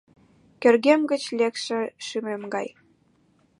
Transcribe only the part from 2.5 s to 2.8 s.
гай.